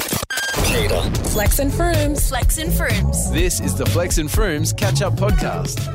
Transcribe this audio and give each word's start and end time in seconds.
CADA. 0.00 1.10
Flex 1.30 1.58
and 1.58 1.70
Froomes. 1.70 2.28
Flex 2.28 2.58
and 2.58 2.72
Froomes. 2.72 3.32
This 3.32 3.60
is 3.60 3.76
the 3.76 3.86
Flex 3.86 4.18
and 4.18 4.28
Froomes 4.28 4.76
Catch 4.76 5.02
Up 5.02 5.14
Podcast. 5.14 5.90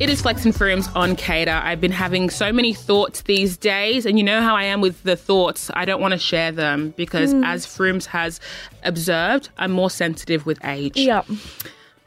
It 0.00 0.08
is 0.08 0.22
Flex 0.22 0.44
and 0.44 0.54
Froomes 0.54 0.94
on 0.94 1.16
CADA. 1.16 1.50
I've 1.64 1.80
been 1.80 1.92
having 1.92 2.30
so 2.30 2.52
many 2.52 2.72
thoughts 2.72 3.22
these 3.22 3.56
days, 3.56 4.06
and 4.06 4.16
you 4.16 4.24
know 4.24 4.40
how 4.40 4.54
I 4.54 4.64
am 4.64 4.80
with 4.80 5.02
the 5.02 5.16
thoughts. 5.16 5.70
I 5.74 5.84
don't 5.84 6.00
want 6.00 6.12
to 6.12 6.18
share 6.18 6.52
them 6.52 6.94
because, 6.96 7.34
mm. 7.34 7.44
as 7.44 7.66
Froomes 7.66 8.06
has 8.06 8.40
observed, 8.84 9.50
I'm 9.58 9.72
more 9.72 9.90
sensitive 9.90 10.46
with 10.46 10.64
age. 10.64 10.96
Yeah. 10.96 11.22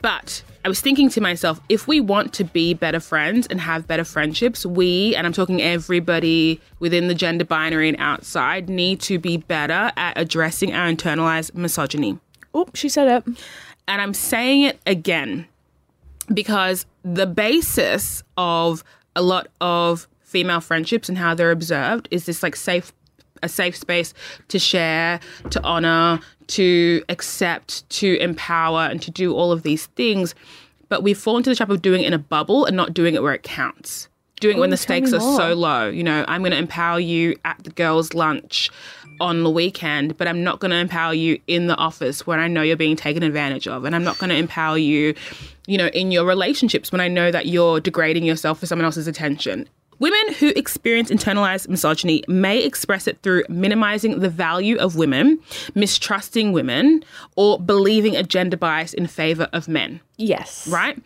But 0.02 0.44
I 0.64 0.68
was 0.68 0.82
thinking 0.82 1.10
to 1.10 1.22
myself, 1.22 1.60
if 1.70 1.88
we 1.88 2.00
want 2.00 2.34
to 2.34 2.44
be 2.44 2.74
better 2.74 3.00
friends 3.00 3.48
and 3.48 3.60
have 3.62 3.88
better 3.88 4.04
friendships, 4.04 4.66
we, 4.66 5.16
and 5.16 5.26
I'm 5.26 5.34
talking 5.34 5.62
everybody 5.62 6.60
within 6.80 7.08
the 7.08 7.16
gender 7.16 7.46
binary 7.46 7.90
and 7.90 7.98
outside, 8.00 8.70
need 8.70 9.00
to 9.02 9.20
be 9.20 9.38
better 9.38 9.92
at 9.98 10.14
addressing 10.18 10.74
our 10.74 10.88
internalized 10.88 11.56
misogyny. 11.56 12.20
Oh, 12.54 12.68
she 12.74 12.90
said 12.90 13.08
it. 13.08 13.38
And 13.88 14.02
I'm 14.02 14.14
saying 14.14 14.64
it 14.64 14.80
again 14.86 15.48
because 16.34 16.86
the 17.04 17.26
basis 17.26 18.24
of 18.38 18.84
a 19.16 19.22
lot 19.22 19.48
of 19.60 20.08
female 20.22 20.62
friendships 20.62 21.10
and 21.10 21.18
how 21.18 21.34
they're 21.36 21.52
observed 21.52 22.08
is 22.12 22.26
this 22.26 22.42
like 22.42 22.56
safe 22.56 22.94
a 23.44 23.50
safe 23.50 23.76
space 23.76 24.14
to 24.50 24.60
share, 24.60 25.20
to 25.50 25.64
honor, 25.64 26.20
to 26.48 27.04
accept, 27.10 27.90
to 27.90 28.18
empower, 28.20 28.82
and 28.82 29.02
to 29.02 29.12
do 29.12 29.34
all 29.34 29.52
of 29.52 29.64
these 29.64 29.88
things. 29.88 30.36
But 30.90 31.04
we 31.04 31.14
fall 31.14 31.38
into 31.38 31.50
the 31.50 31.56
trap 31.56 31.70
of 31.70 31.82
doing 31.82 32.04
it 32.04 32.08
in 32.08 32.14
a 32.14 32.20
bubble 32.20 32.66
and 32.66 32.76
not 32.76 32.94
doing 32.94 33.16
it 33.16 33.24
where 33.24 33.34
it 33.34 33.44
counts. 33.44 34.10
Doing 34.42 34.58
it 34.58 34.60
when 34.60 34.72
the 34.72 34.78
stakes 34.78 35.14
are 35.14 35.20
so 35.20 35.54
low. 35.54 35.88
You 35.88 36.04
know, 36.04 36.26
I'm 36.28 36.42
going 36.42 36.52
to 36.52 36.58
empower 36.58 37.00
you 37.00 37.36
at 37.46 37.64
the 37.64 37.70
girls' 37.70 38.14
lunch 38.14 38.70
on 39.22 39.44
the 39.44 39.50
weekend, 39.52 40.18
but 40.18 40.28
I'm 40.28 40.44
not 40.44 40.60
going 40.60 40.72
to 40.72 40.78
empower 40.78 41.14
you 41.14 41.40
in 41.46 41.68
the 41.68 41.76
office 41.78 42.26
when 42.26 42.40
I 42.40 42.48
know 42.48 42.64
you're 42.64 42.76
being 42.76 42.96
taken 42.96 43.22
advantage 43.22 43.68
of. 43.68 43.86
And 43.86 43.96
I'm 43.96 44.04
not 44.04 44.18
going 44.18 44.32
to 44.32 44.36
empower 44.36 44.80
you, 44.80 45.14
you 45.68 45.78
know, 45.78 45.88
in 45.88 46.12
your 46.12 46.26
relationships 46.26 46.92
when 46.92 47.00
I 47.00 47.08
know 47.08 47.32
that 47.32 47.46
you're 47.46 47.80
degrading 47.80 48.26
yourself 48.26 48.60
for 48.60 48.66
someone 48.66 48.86
else's 48.86 49.08
attention. 49.08 49.70
Women 50.02 50.34
who 50.40 50.48
experience 50.56 51.12
internalized 51.12 51.70
misogyny 51.70 52.24
may 52.28 52.58
express 52.64 53.06
it 53.06 53.20
through 53.22 53.44
minimizing 53.50 54.20
the 54.20 54.30
value 54.30 54.78
of 54.78 54.96
women, 54.96 55.40
mistrusting 55.76 56.52
women, 56.54 57.04
or 57.36 57.60
believing 57.60 58.16
a 58.16 58.24
gender 58.24 58.58
bias 58.58 58.94
in 58.96 59.06
favor 59.06 59.48
of 59.54 59.68
men 59.68 60.02
Yes. 60.18 60.68
right? 60.68 60.98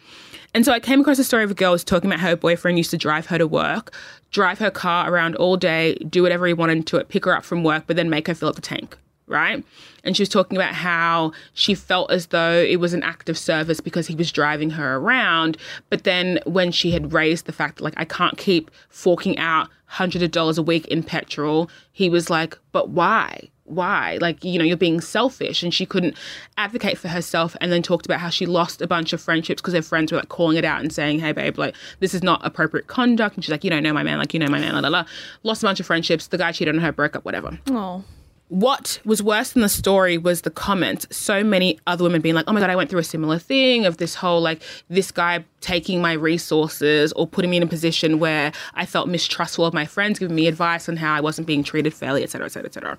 And 0.53 0.63
so 0.63 0.71
I 0.71 0.79
came 0.79 1.01
across 1.01 1.19
a 1.19 1.25
story 1.25 1.43
of 1.43 1.51
a 1.51 1.53
girl 1.53 1.71
who 1.71 1.73
was 1.73 1.83
talking 1.83 2.09
about 2.09 2.21
how 2.21 2.29
her 2.29 2.35
boyfriend 2.37 2.77
used 2.77 2.91
to 2.91 2.97
drive 2.97 3.25
her 3.25 3.37
to 3.37 3.45
work, 3.45 3.93
drive 4.31 4.59
her 4.59 4.71
car 4.71 5.11
around 5.11 5.35
all 5.35 5.57
day, 5.57 5.95
do 5.95 6.23
whatever 6.23 6.47
he 6.47 6.53
wanted 6.53 6.87
to 6.87 6.95
it, 6.97 7.09
pick 7.09 7.25
her 7.25 7.35
up 7.35 7.43
from 7.43 7.65
work, 7.65 7.83
but 7.87 7.97
then 7.97 8.09
make 8.09 8.27
her 8.27 8.33
fill 8.33 8.47
up 8.47 8.55
the 8.55 8.61
tank, 8.61 8.97
right? 9.27 9.63
And 10.03 10.15
she 10.15 10.21
was 10.21 10.29
talking 10.29 10.57
about 10.57 10.73
how 10.73 11.31
she 11.53 11.73
felt 11.73 12.11
as 12.11 12.27
though 12.27 12.53
it 12.61 12.79
was 12.79 12.93
an 12.93 13.03
act 13.03 13.29
of 13.29 13.37
service 13.37 13.79
because 13.79 14.07
he 14.07 14.15
was 14.15 14.31
driving 14.31 14.71
her 14.71 14.97
around. 14.97 15.57
But 15.89 16.03
then 16.03 16.39
when 16.45 16.71
she 16.71 16.91
had 16.91 17.13
raised 17.13 17.45
the 17.45 17.51
fact 17.51 17.77
that, 17.77 17.83
like, 17.83 17.95
I 17.97 18.05
can't 18.05 18.37
keep 18.37 18.69
forking 18.89 19.37
out 19.37 19.69
hundreds 19.87 20.23
of 20.23 20.31
dollars 20.31 20.57
a 20.57 20.63
week 20.63 20.87
in 20.87 21.03
petrol, 21.03 21.69
he 21.91 22.09
was 22.09 22.29
like, 22.29 22.57
but 22.71 22.89
why? 22.89 23.49
why 23.67 24.19
like 24.21 24.43
you 24.43 24.59
know 24.59 24.63
you're 24.63 24.77
being 24.77 25.01
selfish 25.01 25.63
and 25.63 25.73
she 25.73 25.87
couldn't 25.87 26.15
advocate 26.55 26.99
for 26.99 27.07
herself 27.07 27.57
and 27.59 27.71
then 27.71 27.81
talked 27.81 28.05
about 28.05 28.19
how 28.19 28.29
she 28.29 28.45
lost 28.45 28.79
a 28.79 28.85
bunch 28.85 29.11
of 29.11 29.19
friendships 29.19 29.59
because 29.59 29.73
her 29.73 29.81
friends 29.81 30.11
were 30.11 30.19
like 30.19 30.29
calling 30.29 30.55
it 30.55 30.63
out 30.63 30.81
and 30.81 30.93
saying 30.93 31.17
hey 31.19 31.31
babe 31.31 31.57
like 31.57 31.73
this 31.99 32.13
is 32.13 32.21
not 32.21 32.39
appropriate 32.45 32.85
conduct 32.85 33.33
and 33.33 33.43
she's 33.43 33.49
like 33.49 33.63
you 33.63 33.71
don't 33.71 33.81
know 33.81 33.91
my 33.91 34.03
man 34.03 34.19
like 34.19 34.35
you 34.35 34.39
know 34.39 34.45
my 34.49 34.59
man 34.59 34.75
la 34.75 34.81
la 34.81 34.89
la 34.89 35.03
lost 35.41 35.63
a 35.63 35.65
bunch 35.65 35.79
of 35.79 35.85
friendships 35.87 36.27
the 36.27 36.37
guy 36.37 36.51
cheated 36.51 36.75
on 36.75 36.79
her 36.79 36.91
broke 36.91 37.15
up 37.15 37.25
whatever 37.25 37.57
Oh. 37.71 38.03
What 38.49 38.99
was 39.05 39.23
worse 39.23 39.53
than 39.53 39.63
the 39.63 39.69
story 39.69 40.17
was 40.19 40.41
the 40.41 40.51
comments. 40.51 41.07
So 41.09 41.43
many 41.43 41.79
other 41.87 42.03
women 42.03 42.21
being 42.21 42.35
like, 42.35 42.45
oh 42.47 42.53
my 42.53 42.59
God, 42.59 42.69
I 42.69 42.75
went 42.75 42.91
through 42.91 42.99
a 42.99 43.03
similar 43.03 43.39
thing 43.39 43.85
of 43.85 43.97
this 43.97 44.13
whole 44.13 44.39
like 44.39 44.61
this 44.87 45.11
guy 45.11 45.43
taking 45.61 45.99
my 45.99 46.13
resources 46.13 47.11
or 47.13 47.27
putting 47.27 47.49
me 47.49 47.57
in 47.57 47.63
a 47.63 47.67
position 47.67 48.19
where 48.19 48.51
I 48.75 48.85
felt 48.85 49.09
mistrustful 49.09 49.65
of 49.65 49.73
my 49.73 49.85
friends, 49.85 50.19
giving 50.19 50.35
me 50.35 50.47
advice 50.47 50.87
on 50.87 50.97
how 50.97 51.13
I 51.13 51.21
wasn't 51.21 51.47
being 51.47 51.63
treated 51.63 51.93
fairly, 51.93 52.21
et 52.21 52.29
cetera, 52.29 52.45
et 52.45 52.51
cetera, 52.51 52.69
et 52.69 52.73
cetera. 52.73 52.97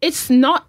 It's 0.00 0.30
not 0.30 0.68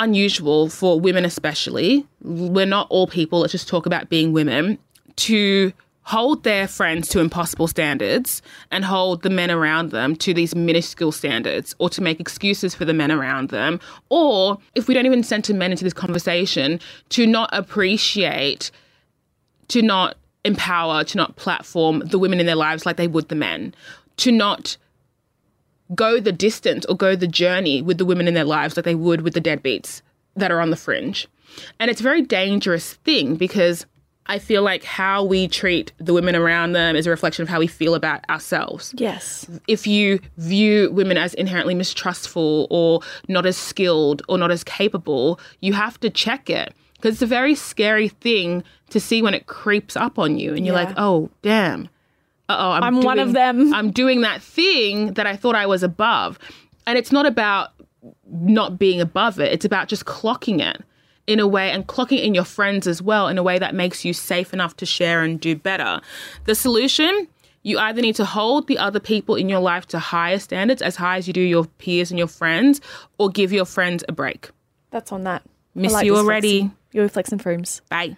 unusual 0.00 0.68
for 0.68 0.98
women, 0.98 1.24
especially. 1.24 2.04
We're 2.20 2.66
not 2.66 2.88
all 2.90 3.06
people, 3.06 3.40
let's 3.40 3.52
just 3.52 3.68
talk 3.68 3.86
about 3.86 4.08
being 4.08 4.32
women, 4.32 4.78
to 5.16 5.72
hold 6.06 6.44
their 6.44 6.68
friends 6.68 7.08
to 7.08 7.18
impossible 7.18 7.66
standards 7.66 8.40
and 8.70 8.84
hold 8.84 9.22
the 9.22 9.30
men 9.30 9.50
around 9.50 9.90
them 9.90 10.14
to 10.14 10.32
these 10.32 10.54
minuscule 10.54 11.10
standards 11.10 11.74
or 11.80 11.90
to 11.90 12.00
make 12.00 12.20
excuses 12.20 12.76
for 12.76 12.84
the 12.84 12.94
men 12.94 13.10
around 13.10 13.48
them. 13.48 13.80
Or 14.08 14.56
if 14.76 14.86
we 14.86 14.94
don't 14.94 15.06
even 15.06 15.24
center 15.24 15.52
men 15.52 15.72
into 15.72 15.82
this 15.82 15.92
conversation, 15.92 16.78
to 17.08 17.26
not 17.26 17.50
appreciate, 17.52 18.70
to 19.66 19.82
not 19.82 20.16
empower, 20.44 21.02
to 21.02 21.16
not 21.16 21.34
platform 21.34 21.98
the 22.06 22.20
women 22.20 22.38
in 22.38 22.46
their 22.46 22.54
lives 22.54 22.86
like 22.86 22.98
they 22.98 23.08
would 23.08 23.28
the 23.28 23.34
men, 23.34 23.74
to 24.18 24.30
not 24.30 24.76
go 25.96 26.20
the 26.20 26.30
distance 26.30 26.86
or 26.86 26.96
go 26.96 27.16
the 27.16 27.26
journey 27.26 27.82
with 27.82 27.98
the 27.98 28.04
women 28.04 28.28
in 28.28 28.34
their 28.34 28.44
lives 28.44 28.76
like 28.76 28.84
they 28.84 28.94
would 28.94 29.22
with 29.22 29.34
the 29.34 29.40
deadbeats 29.40 30.02
that 30.36 30.52
are 30.52 30.60
on 30.60 30.70
the 30.70 30.76
fringe. 30.76 31.26
And 31.80 31.90
it's 31.90 32.00
a 32.00 32.04
very 32.04 32.22
dangerous 32.22 32.94
thing 32.94 33.34
because 33.34 33.86
I 34.28 34.38
feel 34.38 34.62
like 34.62 34.82
how 34.84 35.22
we 35.24 35.48
treat 35.48 35.92
the 35.98 36.12
women 36.12 36.34
around 36.34 36.72
them 36.72 36.96
is 36.96 37.06
a 37.06 37.10
reflection 37.10 37.42
of 37.42 37.48
how 37.48 37.58
we 37.60 37.66
feel 37.66 37.94
about 37.94 38.28
ourselves. 38.28 38.92
Yes. 38.96 39.48
If 39.68 39.86
you 39.86 40.18
view 40.36 40.90
women 40.90 41.16
as 41.16 41.34
inherently 41.34 41.74
mistrustful 41.74 42.66
or 42.70 43.00
not 43.28 43.46
as 43.46 43.56
skilled 43.56 44.22
or 44.28 44.38
not 44.38 44.50
as 44.50 44.64
capable, 44.64 45.38
you 45.60 45.72
have 45.74 45.98
to 46.00 46.10
check 46.10 46.50
it 46.50 46.74
because 46.96 47.14
it's 47.14 47.22
a 47.22 47.26
very 47.26 47.54
scary 47.54 48.08
thing 48.08 48.62
to 48.90 48.98
see 49.00 49.22
when 49.22 49.34
it 49.34 49.46
creeps 49.46 49.96
up 49.96 50.18
on 50.18 50.38
you 50.38 50.54
and 50.54 50.66
you're 50.66 50.74
Yeah. 50.76 50.84
like, 50.84 50.94
oh, 50.96 51.30
damn. 51.42 51.88
Uh 52.48 52.56
oh, 52.58 52.70
I'm 52.84 53.00
one 53.02 53.18
of 53.18 53.32
them. 53.32 53.74
I'm 53.74 53.90
doing 53.90 54.20
that 54.22 54.40
thing 54.42 55.14
that 55.14 55.26
I 55.26 55.36
thought 55.36 55.54
I 55.56 55.66
was 55.66 55.82
above. 55.82 56.38
And 56.86 56.96
it's 56.96 57.10
not 57.10 57.26
about 57.26 57.70
not 58.30 58.78
being 58.78 59.00
above 59.00 59.40
it, 59.40 59.52
it's 59.52 59.64
about 59.64 59.88
just 59.88 60.04
clocking 60.04 60.60
it 60.60 60.80
in 61.26 61.40
a 61.40 61.46
way 61.46 61.70
and 61.70 61.86
clocking 61.86 62.22
in 62.22 62.34
your 62.34 62.44
friends 62.44 62.86
as 62.86 63.02
well 63.02 63.28
in 63.28 63.38
a 63.38 63.42
way 63.42 63.58
that 63.58 63.74
makes 63.74 64.04
you 64.04 64.12
safe 64.12 64.52
enough 64.52 64.76
to 64.76 64.86
share 64.86 65.22
and 65.22 65.40
do 65.40 65.56
better. 65.56 66.00
The 66.44 66.54
solution 66.54 67.28
you 67.66 67.80
either 67.80 68.00
need 68.00 68.14
to 68.14 68.24
hold 68.24 68.68
the 68.68 68.78
other 68.78 69.00
people 69.00 69.34
in 69.34 69.48
your 69.48 69.58
life 69.58 69.86
to 69.86 69.98
higher 69.98 70.38
standards, 70.38 70.80
as 70.80 70.94
high 70.94 71.16
as 71.16 71.26
you 71.26 71.32
do 71.32 71.40
your 71.40 71.64
peers 71.64 72.12
and 72.12 72.18
your 72.18 72.28
friends, 72.28 72.80
or 73.18 73.28
give 73.28 73.52
your 73.52 73.64
friends 73.64 74.04
a 74.08 74.12
break. 74.12 74.50
That's 74.92 75.10
on 75.10 75.24
that. 75.24 75.42
Miss 75.74 75.92
like 75.92 76.06
you 76.06 76.12
this 76.12 76.20
already. 76.20 76.60
Flex. 76.60 76.74
You're 76.92 77.08
Flex 77.08 77.32
and 77.32 77.42
Froomes. 77.42 77.80
Bye. 77.88 78.16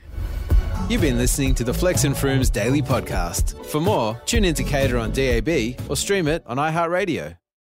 You've 0.91 1.01
been 1.01 1.17
listening 1.17 1.55
to 1.57 1.65
the 1.65 1.73
Flex 1.73 2.05
and 2.05 2.15
Froomes 2.15 2.53
Daily 2.53 2.83
Podcast. 2.83 3.65
For 3.65 3.81
more, 3.81 4.21
tune 4.27 4.45
in 4.45 4.55
to 4.55 4.63
CADA 4.63 4.99
on 4.99 5.13
DAB 5.13 5.81
or 5.89 5.97
stream 5.97 6.29
it 6.29 6.43
on 6.47 6.59
iHeartRadio. 6.59 7.39